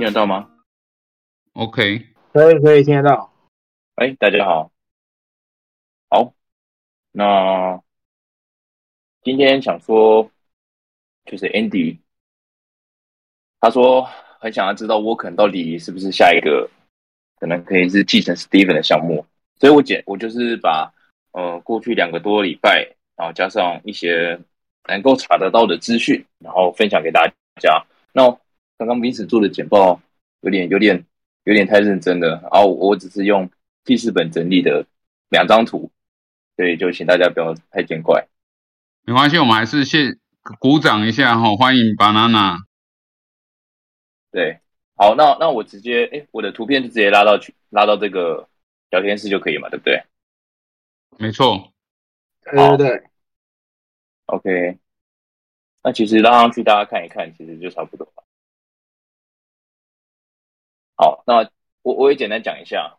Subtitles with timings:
[0.00, 0.48] 听得到吗
[1.52, 3.30] ？OK，可以可以听得到。
[3.96, 4.72] 哎，大家好，
[6.08, 6.32] 好，
[7.12, 7.78] 那
[9.20, 10.30] 今天想说，
[11.26, 11.98] 就是 Andy，
[13.60, 14.08] 他说
[14.38, 16.70] 很想要知道沃肯到底是不是下一个
[17.38, 20.90] 可能可以是继承 Steven 的项目，所以我简我就是把
[21.32, 24.40] 呃过去两个多礼拜，然后加上一些
[24.88, 27.30] 能够查得到的资讯，然后分享给大
[27.60, 27.84] 家。
[28.14, 28.34] 那
[28.80, 30.00] 刚刚彼此做的简报
[30.40, 31.04] 有点有点
[31.44, 33.50] 有点太认真了，然后我只是用
[33.84, 34.86] 记事本整理的
[35.28, 35.90] 两张图，
[36.56, 38.26] 所以就请大家不要太见怪。
[39.02, 40.18] 没关系，我们还是先
[40.58, 42.56] 鼓掌一下哈，欢迎 banana。
[44.30, 44.60] 对，
[44.96, 48.48] 好，那那我直接哎，我的图片就直接拉到去拉到这个
[48.88, 50.02] 聊天室就可以嘛，对不对？
[51.18, 51.70] 没错。
[52.44, 53.02] 对对对。
[54.24, 54.78] OK，
[55.82, 58.24] 那其实拉上去大家看一看，其实就差不多了。
[61.00, 61.48] 好，那
[61.80, 62.98] 我我也简单讲一下，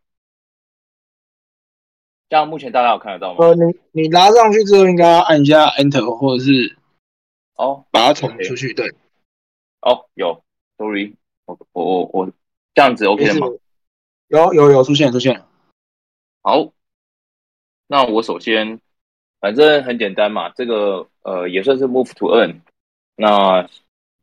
[2.30, 3.46] 这样目前大家有看得到吗？
[3.46, 6.80] 呃，你你拉上去之后，应该要按一下 Enter 或者是
[7.54, 8.74] 哦，把它捅出去。
[8.74, 8.88] 对，
[9.82, 10.44] 哦，有
[10.80, 11.14] ，Sorry，
[11.46, 12.32] 我我我我
[12.74, 13.48] 这样子 OK 了吗？
[14.30, 15.44] 有有有出现出现。
[16.42, 16.74] 好，
[17.86, 18.82] 那我首先
[19.40, 22.62] 反正很简单嘛，这个呃也算是 Move to Earn。
[23.16, 23.70] 那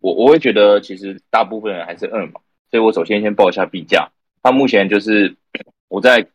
[0.01, 2.41] 我我会觉得其实大部分人还是 Earn 嘛。
[2.71, 4.11] 所以我首先先报一下币价，
[4.43, 5.37] 它目前就是
[5.89, 6.29] 我在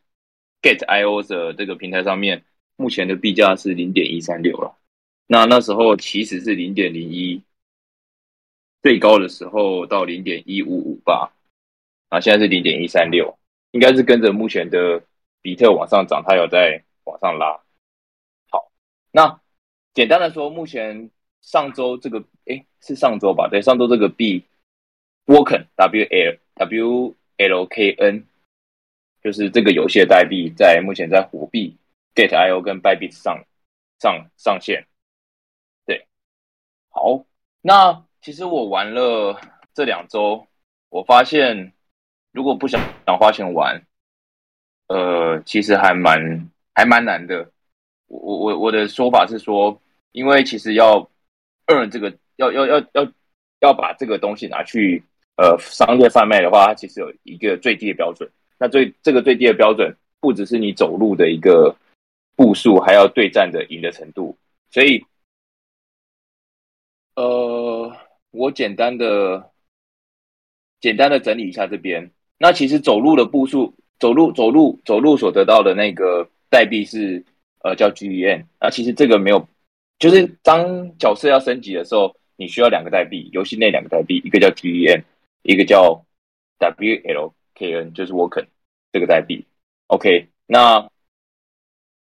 [0.62, 2.44] Get IO 的这个平台上面，
[2.76, 4.76] 目前的币价是零点一三六了。
[5.28, 7.42] 那那时候其实是零点零一，
[8.82, 11.32] 最高的时候到零点一五五八，
[12.10, 13.38] 啊，现在是零点一三六，
[13.72, 15.04] 应该是跟着目前的
[15.42, 17.62] 比特往上涨，它有在往上拉。
[18.50, 18.72] 好，
[19.12, 19.40] 那
[19.94, 21.12] 简单的说，目前
[21.42, 23.48] 上周这个，诶，是上周吧？
[23.50, 24.44] 对，上周这个币。
[25.26, 28.26] Woken W L W L K N，
[29.24, 31.78] 就是这个游戏的代币，在目前在火币
[32.14, 33.46] Get I O 跟 Bybit 上
[34.00, 34.86] 上上线。
[35.86, 36.06] 对，
[36.90, 37.26] 好，
[37.62, 39.40] 那其实我玩了
[39.74, 40.46] 这两周，
[40.90, 41.72] 我发现
[42.34, 43.82] 如果不想想花钱玩，
[44.88, 47.50] 呃，其实还蛮还蛮难的。
[48.08, 51.10] 我我我我的说法是说，因为其实要
[51.68, 53.12] earn 这个，要要要要
[53.62, 55.02] 要把这个东西拿去。
[55.36, 58.30] 呃，商业贩卖的话，它其实有一个最低的标准。
[58.60, 61.76] 那最这个最低的标准，不只是你走路的一个
[62.36, 64.38] 步数，还要对战的赢的程度。
[64.70, 65.04] 所以，
[67.16, 67.92] 呃，
[68.32, 69.52] 我简单的
[70.80, 72.12] 简单的整理一下这边。
[72.38, 77.24] 那其实走路的步数，走路走路走路所得到的那个代币是
[77.64, 78.46] 呃叫 GEN。
[78.62, 79.48] 那其实这个没有，
[79.98, 85.04] 就是当角色要升级的时候，你需要两个代币，游戏内两个代币，一个叫 GEN。
[85.44, 86.06] 一个叫
[86.60, 88.46] WLKN，就是 Woken
[88.92, 89.46] 这个代币。
[89.88, 90.90] OK，那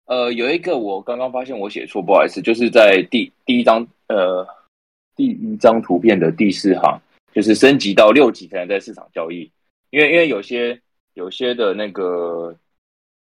[0.06, 4.48] 呃有一个我刚刚发现我写错，不好意思，就是在第第一张呃
[5.16, 7.02] 第一张图片的第四行，
[7.34, 9.52] 就是升级到六级才能在市场交易。
[9.92, 10.80] 因为因为有些
[11.14, 12.58] 有些的那个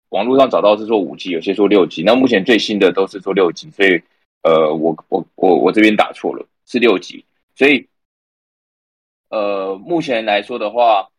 [0.09, 4.03] 网络上找到是说五级，有些说六级，那目前最新的都是说六级，所以
[4.43, 7.88] 呃我我我我这边打错了，是六级，所以。
[9.31, 11.11] 呃，目前来说的话，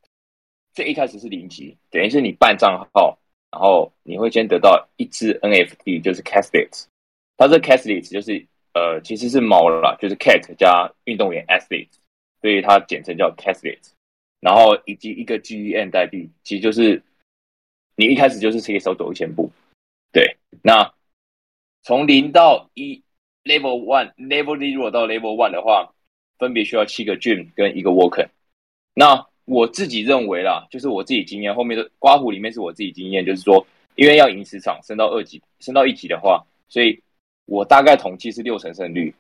[0.73, 3.19] 最一开始是零级，等于是你办账号，
[3.51, 6.87] 然后你会先得到一只 NFT，就是 c a s t l e t
[7.37, 8.43] 它这 c a s t l e t 就是
[8.73, 11.89] 呃，其实是猫了，就是 cat 加运动员 athlete，
[12.41, 13.91] 所以它简称叫 c a s t l e t
[14.39, 17.03] 然后以及一个 GEN 代币，其实就是
[17.95, 19.51] 你一开始就是可以少走一千步。
[20.11, 20.91] 对，那
[21.83, 23.03] 从零到一
[23.43, 25.93] level one，level zero 到 level one 的话。
[26.39, 28.27] 分别需要七个 dream 跟一个 woken。
[28.95, 33.65] 那我自己认为啦，就是我自己经验，后面的刮胡里面是我自己经验，就是说，
[33.95, 36.99] 因为要赢十场，升到二级，升到一级的话，所以
[37.45, 39.13] 我大概统计是六成胜率，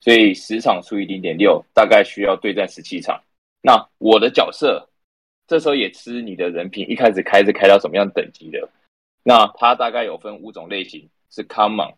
[0.00, 3.22] 所以十场除以零点六，大概需要对战十七场。
[3.60, 4.88] 那我的角色
[5.46, 8.68] 这时候也吃你的人品，一开始开是开到什么样等级的？
[9.22, 11.94] 那它大概有分五种类型，是 common、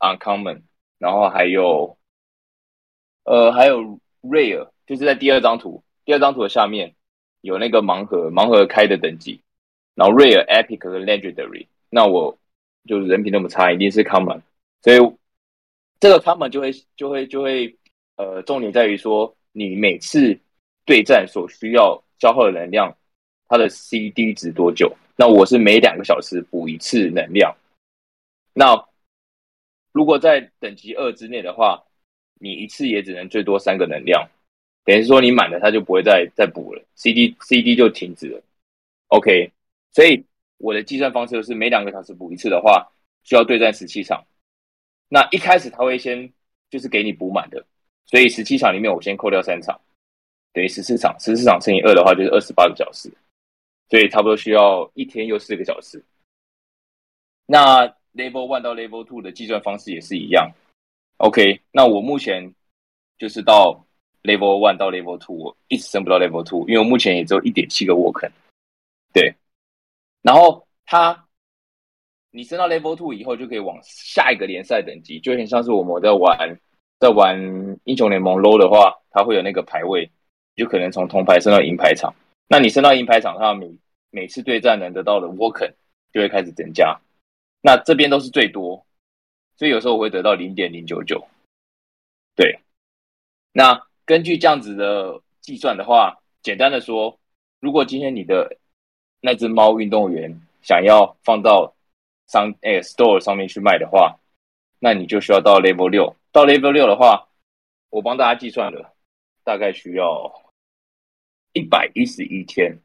[0.00, 0.60] uncommon，
[0.98, 1.95] 然后还有。
[3.26, 3.82] 呃，还有
[4.22, 6.94] rare，就是在第二张图，第二张图的下面
[7.40, 9.40] 有那个盲盒，盲盒开的等级，
[9.96, 11.66] 然后 rare、epic 和 legendary。
[11.90, 12.38] 那我
[12.86, 14.40] 就是人品那么差，一定是 common。
[14.80, 14.98] 所以
[15.98, 17.76] 这个 common 就会就会就会
[18.14, 20.38] 呃，重点在于说你每次
[20.84, 22.96] 对战所需要消耗的能量，
[23.48, 24.96] 它的 CD 值多久？
[25.16, 27.52] 那我是每两个小时补一次能量。
[28.52, 28.86] 那
[29.90, 31.82] 如果在等级二之内的话。
[32.38, 34.28] 你一次也只能最多三个能量，
[34.84, 38.42] 等于说你满了，它就不会再再补了，CD CD 就停止了。
[39.08, 39.50] OK，
[39.92, 40.24] 所以
[40.58, 42.86] 我的计算方式是每两个小时补一次的话，
[43.24, 44.24] 需要对战十七场。
[45.08, 46.30] 那一开始他会先
[46.68, 47.64] 就是给你补满的，
[48.04, 49.80] 所以十七场里面我先扣掉三场，
[50.52, 53.10] 等于十四场，十四场乘以二的话就是二十八个小时，
[53.88, 56.02] 所以差不多需要一天又四个小时。
[57.46, 60.50] 那 Level One 到 Level Two 的计算方式也是一样。
[61.18, 62.54] OK，那我目前
[63.16, 63.86] 就是到
[64.22, 68.30] Level One 到 Level Two，我一直升不到 Level Two，因为我目前也只有一点七个 Work。
[69.14, 69.34] 对，
[70.20, 71.26] 然后它
[72.30, 76.60] 你升到 Level Two 以后，就可以往下一个联赛等级，就有点像是我们在玩
[77.00, 77.34] 在玩
[77.84, 80.10] 英雄联盟 Low 的话，它会有那个排位，
[80.54, 82.14] 就可能从铜牌升到银牌场。
[82.46, 83.74] 那你升到银牌场，它每
[84.10, 85.72] 每次对战能得到的 Work
[86.12, 87.00] 就会开始增加。
[87.62, 88.85] 那这边都是最多。
[89.56, 91.26] 所以有时候我会得到零点零九九，
[92.34, 92.58] 对。
[93.52, 97.18] 那根据这样子的计算的话，简单的说，
[97.58, 98.58] 如果今天你的
[99.20, 100.30] 那只猫运动员
[100.60, 101.74] 想要放到
[102.26, 104.18] 商诶 store 上面去卖的话，
[104.78, 106.14] 那你就需要到 level 六。
[106.32, 107.26] 到 level 六的话，
[107.88, 108.94] 我帮大家计算了，
[109.42, 110.52] 大概需要
[111.54, 112.78] 一百一十一天。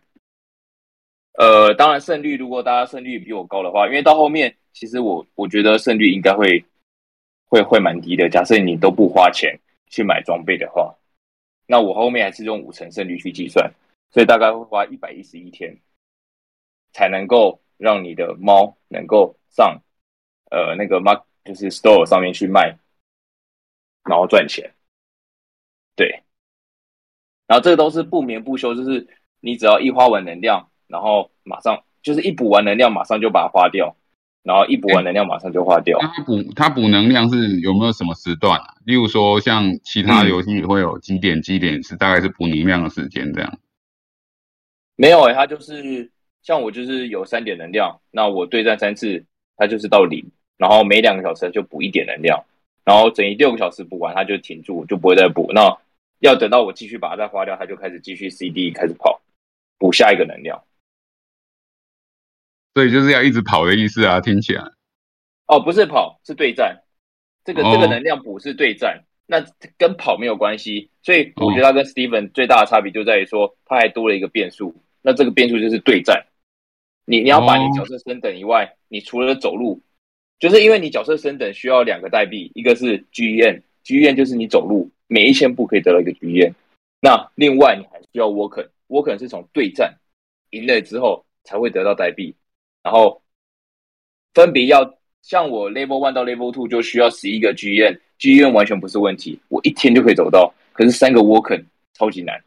[1.33, 4.55] 呃，当然胜率，如果大家胜率比我高的话，因为到后面。
[4.73, 6.63] 其实我我觉得胜率应该会
[7.47, 8.29] 会会蛮低的。
[8.29, 10.95] 假设你都不花钱去买装备的话，
[11.65, 13.71] 那我后面还是用五成胜率去计算，
[14.11, 15.77] 所以大概会花一百一十一天
[16.93, 19.81] 才能够让你的猫能够上
[20.49, 22.77] 呃那个 mark 就是 store 上面去卖，
[24.03, 24.73] 然后赚钱。
[25.95, 26.23] 对，
[27.47, 29.07] 然后这都是不眠不休，就是
[29.41, 33.95] 你只要一花完能量，然后马上就是一补完能量，马上就把它花掉。
[34.43, 35.97] 然后一补完能量马上就化掉。
[35.99, 38.75] 它补它补能量是有没有什么时段啊？
[38.85, 43.59] 例如说像其他游戏会有几点几点是大概是补能量的时间这样？
[44.95, 46.11] 没有诶，它就是
[46.43, 49.23] 像我就是有三点能量，那我对战三次，
[49.57, 50.23] 它就是到零，
[50.57, 52.43] 然后每两个小时就补一点能量，
[52.83, 55.51] 然后整一六个小时补完它就停住，就不会再补。
[55.53, 55.75] 那
[56.19, 59.21] 要等到我继续把它再花掉，它就开始继续 CD 开始跑，
[59.79, 60.61] 补下一个能量。
[62.73, 64.63] 所以就是要一直跑的意思啊，听起来。
[65.47, 66.83] 哦，不是跑，是对战。
[67.43, 69.43] 这个这个能量补是对战，那
[69.77, 70.89] 跟跑没有关系。
[71.01, 74.75] 所以我觉得它跟 Steven 最大的差别就在于说，它还多了一个变数。
[75.01, 76.27] 那这个变数就是对战。
[77.05, 79.81] 你你要把你角色升等以外，你除了走路，
[80.39, 86.53] 就是因为你角色升等需要两个代币，一个是 GEN，GEN 就是你走路每一千步可以得到一个 GEN。
[87.01, 89.97] 那另外你还需要 Worker，Worker 是从对战
[90.51, 92.35] 赢了之后才会得到代币。
[92.83, 93.21] 然后
[94.33, 100.53] 分别要像我 level one 到 level two 就需要十一个剧院，剧院完全不是问题，我一天就可以走到。
[100.73, 101.63] 可是三个 Worker
[101.93, 102.43] 超级难，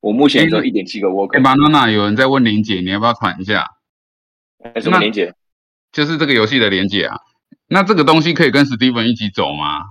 [0.00, 1.40] 我目前只有一点七个 Worker。
[1.40, 3.66] banana 有人在问林姐，你要不要传一下？
[4.82, 5.32] 什么林姐？
[5.92, 7.16] 就是这个游戏的连接啊。
[7.68, 9.82] 那这个东西可以跟 Steven 一起走吗？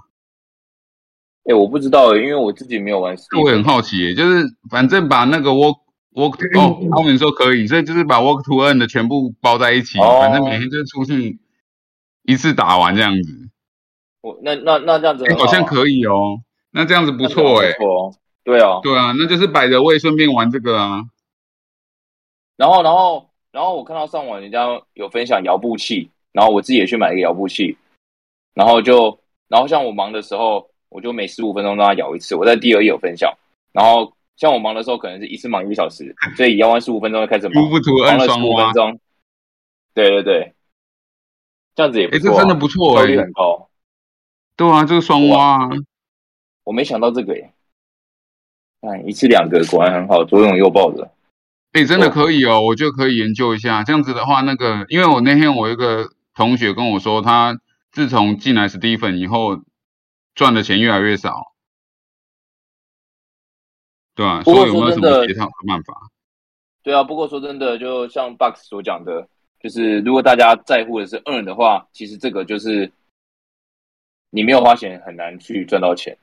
[1.45, 3.15] 哎，我不知道，因为我自己没有玩。
[3.41, 5.84] 我很好奇，就是反正把那个 Work。
[6.15, 11.37] Work 哦， 他们说可以，所以就是把 Work to Earn 的全部包在一起，反正每天就出去
[12.23, 13.49] 一次打完这样子。
[14.21, 16.39] 我那那那这样子好像可以哦，
[16.71, 17.73] 那这样子不错哎。
[17.73, 21.03] 错，对哦，对啊，那就是摆着位顺便玩这个啊。
[22.55, 27.77] 然后然后然后我看到上网人家有分享摇步器，然后我自己也去买一个摇步器，
[28.53, 29.19] 然后就
[29.49, 32.35] 然后像我忙的时候，我就每十五分钟让它摇一次。
[32.35, 33.31] 我在第二页有分享，
[33.73, 34.14] 然后。
[34.37, 38.99] 像我忙的时候，可能是一次忙一个小时，所以摇完十五分钟就开始忙，忙了十五分钟。
[39.93, 40.53] 对对对，
[41.73, 43.69] 这样子也不错，真的不错，效率很高。
[44.57, 45.69] 对啊，这个双挖，
[46.65, 47.53] 我没想到这个耶。
[48.81, 51.11] 哎，一次两个果然很好，左拥右抱的。
[51.71, 53.83] 哎，真的可以哦，我就可以研究一下。
[53.83, 57.57] 这样子的话，那个，因为我那天我一个同学跟我说，他
[57.91, 59.61] 自从进来史蒂芬以后，
[60.35, 61.54] 赚的钱越来越少。
[64.15, 65.93] 对啊，所以有没有什么其他的办法？
[66.81, 69.27] 对啊，不过说真的，就像 Box 所讲的，
[69.59, 72.89] 就是如果大家在乎的是 earn 的话，其实这个就是
[74.29, 76.17] 你没有花钱很难去赚到钱，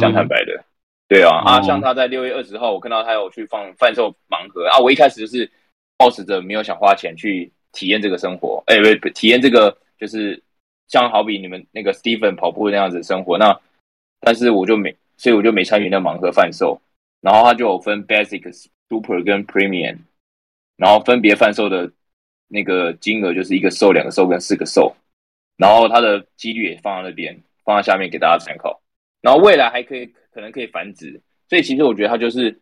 [0.00, 0.64] 讲坦白的。
[1.06, 5.50] 对啊，啊，像他在六月二十号，我看到他有去放贩售盲盒啊，我一开始就是
[5.96, 10.42] 抱持着没有想花钱去体验这个生活，哎，不，体验这个就是
[10.88, 13.58] 像好比你们那个 Stephen 跑步那样子生活，那
[14.20, 16.80] 但是我就没，所以我就没参与那盲盒贩售。
[17.20, 19.98] 然后它就有分 basic、super 跟 premium，
[20.76, 21.90] 然后分别贩售的
[22.46, 24.94] 那个金额就是一个售、两个售跟四个售，
[25.56, 28.80] 然后它的几率也放在那边，放在下面给大家参考。
[29.20, 32.52] 然后未来还可以可能可以繁殖，所以其实我觉得他就是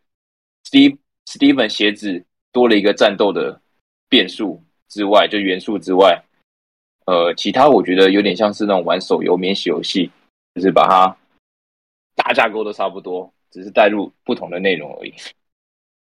[0.65, 0.97] Steve
[1.27, 3.61] Steven 鞋子多了一个战斗的
[4.09, 6.19] 变数之外，就元素之外，
[7.05, 10.11] 呃，其他我觉得有点像是那种玩手游免洗游戏，
[10.55, 11.15] 就是把它
[12.15, 15.15] 大架构都差不多，只是带入不同的内容而已。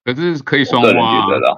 [0.03, 1.57] 可是可以双我个人挖啊觉得，啦。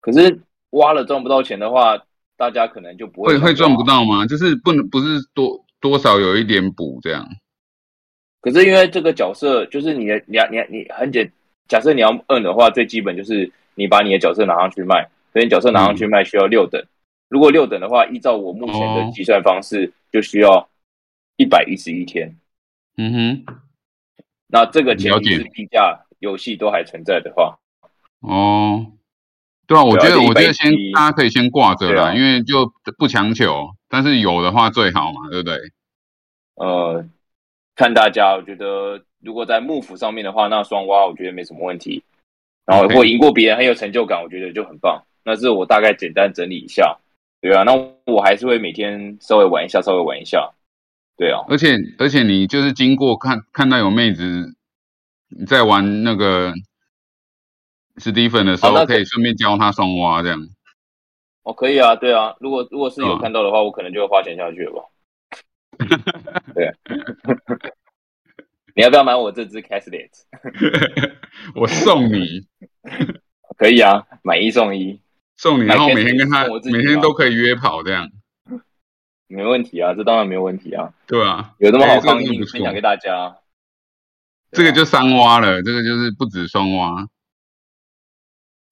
[0.00, 0.40] 可是
[0.70, 2.02] 挖了赚不到钱的话，
[2.34, 3.82] 大家可能就不会会会赚不。
[3.82, 4.24] 到吗？
[4.26, 7.28] 就是不能不是多多少有一点补这样。
[8.40, 11.30] 可是因为这个角色就是你的，你要你要你很简，
[11.68, 16.82] 假设你要摁的话，最基本就是你把你的角色拿上去卖，所以角色拿上去卖需要六等。
[17.28, 20.66] 如果六等的话，依照我目前的哦计算方式，就需要
[21.36, 22.34] 一百一十一天。
[22.96, 23.56] 嗯哼，
[24.48, 27.58] 那这个前提是地价游戏都还存在的话，
[28.20, 28.86] 哦，
[29.66, 35.58] 对啊，我觉得我觉得先170大家可以先挂着啦，啊因为就不强求，但是有的话最好嘛，对不对？
[36.56, 37.04] 呃，
[37.74, 42.02] 看大家，我觉得如果在幕府上面的话，那双挖我觉得没什么问题。
[42.66, 45.02] 然后 OK 或赢过别人很有成就感，我觉得就很棒。
[45.22, 46.96] 那是我大概简单整理一下，
[47.42, 47.62] 对啊。
[47.62, 47.72] 那
[48.06, 50.50] 我还是会每天稍微玩一下，稍微玩一下，
[51.16, 51.40] 对啊。
[51.48, 54.56] 而且而且你就是经过看看到有妹子
[55.28, 56.52] 你在玩那个
[57.98, 60.48] 史蒂芬的时候，可以顺便教她双挖这样。
[61.42, 62.34] 哦，可以啊，对啊。
[62.40, 64.82] 如果如果是有嗯看到的话，我可能就会花钱下去了吧。
[66.54, 66.72] 对，
[68.76, 70.08] 你要不要买我这只 Caslet？
[71.54, 72.46] 我送你
[73.58, 75.00] 可以啊，买一送一，
[75.36, 78.08] 送你，然后每天跟她送我自己每天都可以约跑这样，
[79.34, 80.92] 没问题啊，这当然没有问题啊。
[81.06, 83.36] 对啊，有那么好哎这个康，一真的不错定分享给大家。
[84.52, 87.06] 这个就三挖了，这个就是不止双挖。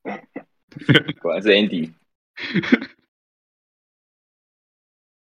[1.21, 1.91] 果然是 Andy。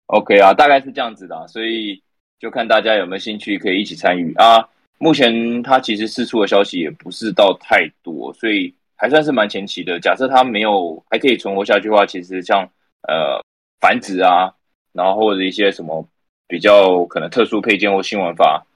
[0.06, 2.02] OK 啊，大概是这样子的啊、所以
[2.38, 4.68] 就看大家有没有兴趣可以一起参与啊。
[4.99, 9.99] 目前它其实释出的消息也不是到太多，所以还算是蛮前期的。
[9.99, 12.68] 假设它没有还可以存活下去的话，其实像
[13.09, 13.40] 呃
[13.80, 14.52] 繁殖啊，
[14.92, 16.06] 然后或者一些什么
[16.47, 18.66] 比较可能特殊配件或新玩法，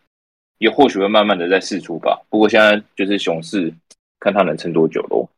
[0.58, 2.22] 也或许会慢慢的在试出吧。
[2.28, 3.72] 不过现在就是熊市，
[4.20, 5.28] 看它能撑多久咯。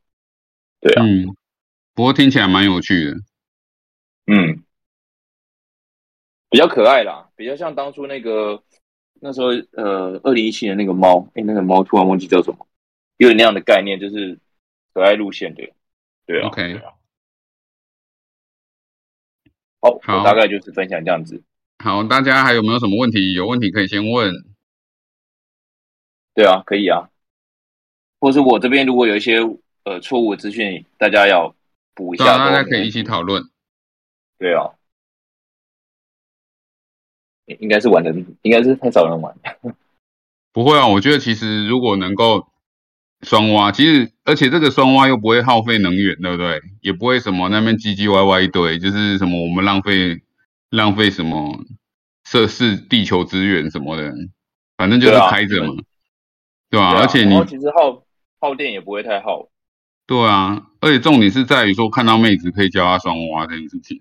[0.80, 1.34] 对啊，嗯，
[1.94, 3.16] 不过听起来蛮有趣的。
[4.26, 4.62] 嗯，
[6.50, 8.62] 比较可爱啦，比较像当初那个
[9.20, 12.66] 那时候呃，二零一七年那个猫，哎，那个猫突然忘记叫什么，
[13.16, 14.38] 有点那样的概念，就是
[14.92, 15.62] 可爱路线的，
[16.26, 16.92] 对啊 OK 对啊
[20.02, 21.42] 好，大概就是分享这样子，
[21.84, 23.32] 好，大家还有没有什么问题？
[23.32, 24.32] 有问题可以先问。
[26.34, 27.08] 对啊，可以啊，
[28.20, 29.38] 或是我这边如果有一些
[29.84, 31.54] 呃错误的资讯，大家要
[31.94, 33.42] 补一下，大家可以一起讨论。
[34.38, 34.72] 对啊，
[37.46, 39.34] 应应该是玩的，应该是太少人玩。
[40.52, 42.46] 不会啊，我觉得其实如果能够
[43.22, 46.60] 双挖，其实而且这个双挖又不会耗费能源，对不对？
[46.80, 50.20] 也不会什么那边唧唧歪歪一堆，就是什么我们浪费
[50.70, 51.64] 浪费什么
[52.24, 54.12] 设施地球资源什么的，
[54.76, 55.74] 反正就是开着嘛，
[56.70, 58.02] 对吧、而且你其实耗
[58.38, 59.48] 耗电也不会太耗。
[60.06, 64.00] 对啊，而且重点是在于说看到妹子可以教她双挖这件事情，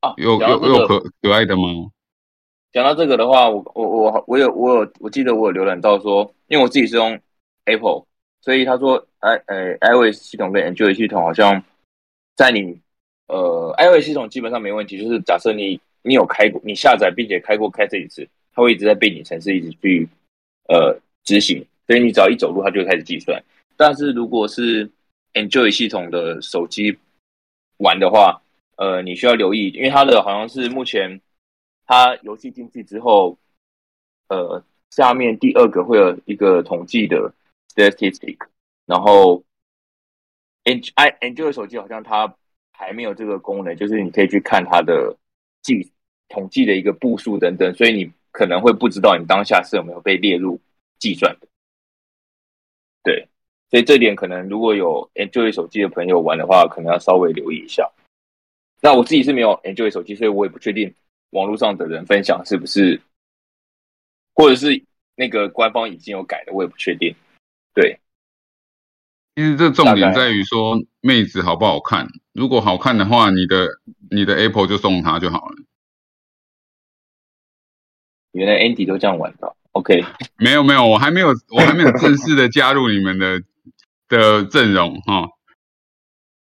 [0.00, 1.62] 啊，有有有可可爱的吗？
[2.72, 7.18] 讲到这个的话，我我我我有我有我记得我有浏览到说，因为我自己是用
[7.66, 8.06] Apple，
[8.40, 11.62] 所以他说 i 呃 iOS 系统跟 Android 系统好像
[12.34, 12.80] 在你
[13.26, 20.08] 呃 iOS 系统基本上没问题，就是假设你你有开过你下载并且开过开这一次，它会一直在背景程式一直去
[20.68, 23.42] 呃执行，所以你只要一走路它就开始计算。
[23.76, 24.90] 但是如果是
[25.34, 26.96] Android 系统的手机
[27.78, 28.40] 玩的话，
[28.76, 31.20] 呃，你需要留意，因为它的好像是目前
[31.86, 33.36] 它游戏进去之后，
[34.28, 37.32] 呃，下面第二个会有一个统计的
[37.76, 38.38] statistic，
[38.86, 39.44] 然后
[40.64, 42.34] N i Android 手机好像它
[42.72, 45.16] 还没有这个功能，就是你可以去看它的
[45.62, 45.92] 计
[46.28, 50.60] 统计的一个步数等等，所以你可能会不知道你当下是有没有被列入
[50.98, 51.46] 计算的。
[53.02, 53.28] 对，
[53.70, 57.88] 所以这点可能如果有 Android 手机的朋友玩的话，可能要稍微留意一下。
[58.80, 60.92] 那我自己是没有 Android 手机，所以我也不确定
[61.30, 63.00] 网络上的人分享是不是，
[64.34, 64.82] 或者是
[65.14, 67.14] 那个官方已经有改的，我也不确定。
[67.76, 68.00] 对，
[69.34, 73.68] 其实这重点在于说妹子好不好看，如果好看的话，你的
[74.10, 75.56] 你的 Apple 就送她就好了。
[78.32, 79.54] 原来 Andy 都这样玩的。
[79.72, 80.02] OK，
[80.38, 83.42] 没有没有，我还没有我还没有正式的加入你们的
[84.08, 85.28] 的阵容哈，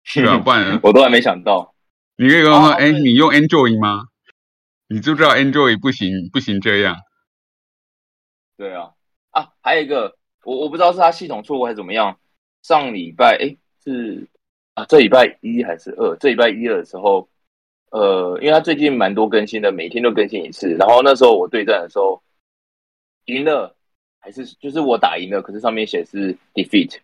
[0.04, 1.74] 是啊， 不然我都还没想到。
[2.16, 4.04] 你可以跟我说，哎、你用 Android 吗？
[4.88, 6.96] 你知不知道 Android 不行不行这样？
[8.56, 8.92] 对啊，
[9.32, 12.18] 啊，还有一个，我我不知道是他系统错误还是怎么样。
[12.62, 14.26] 上礼拜哎是
[14.74, 16.16] 啊，这礼拜一还是二？
[16.16, 17.28] 这礼拜一的时候，
[17.92, 20.76] 呃，因为他最近蛮多更新的，每天都更新一次。
[20.80, 22.22] 然后那时候我对战的时候
[23.26, 23.76] 赢了，
[24.20, 26.98] 还是就是我打赢了，可是上面写是 defeat，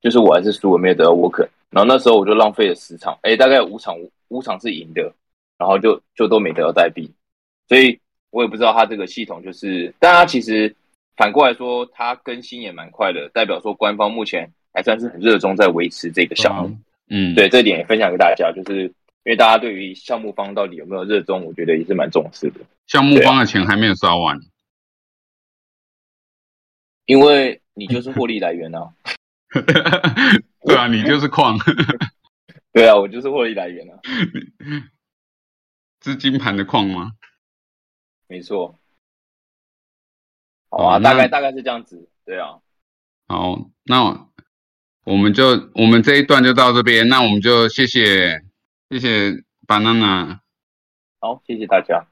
[0.00, 1.48] 就是我还是输了，没有得到 worker。
[1.70, 3.96] 然后那时候我就浪费了十场，哎，大概五场
[4.28, 5.12] 五场是赢的，
[5.56, 7.10] 然后就就都没得到代币，
[7.68, 7.98] 所以
[8.30, 10.74] 我也不知道他这个系统就是，但他其实
[11.18, 16.78] 反过来说，它更新也蛮快的，代表说官方目前还算是很热衷在维持这个项目。
[17.10, 18.92] 嗯，对，这点也分享给大家，就是因
[19.24, 22.60] 为大家对于项目方到底有没有热衷，我觉得也是蛮重视的。
[22.86, 24.38] 项目方的钱还没有烧完，
[27.06, 28.94] 因为你就是获利来源啊。
[30.62, 31.58] 对啊，你就是矿。
[32.72, 33.98] 对啊，我就是获利来源啊。
[35.98, 37.12] 资金盘的矿吗？
[38.28, 38.78] 没错。
[40.78, 42.08] 好啊，大概大概是这样子。
[42.24, 42.60] 对啊。
[43.26, 44.28] 好，那
[45.04, 48.40] 我们就我们这一段就到这边，那我们就谢谢
[48.88, 49.32] 谢谢
[49.66, 50.38] banana。
[51.18, 52.06] 好，谢谢大家。